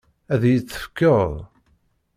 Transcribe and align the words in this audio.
Ad 0.33 0.41
iyi-t-tefkeḍ? 0.49 1.31